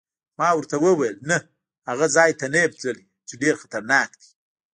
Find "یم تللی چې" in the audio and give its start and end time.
2.63-3.33